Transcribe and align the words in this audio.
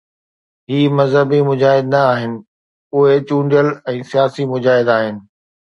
هي 0.69 0.81
مذهبي 0.99 1.39
مجاهد 1.49 1.85
نه 1.93 2.01
آهن، 2.13 2.33
اهي 2.95 3.15
چونڊيل 3.29 3.67
۽ 3.95 4.07
سياسي 4.13 4.43
مجاهد 4.57 4.87
آهن. 4.99 5.15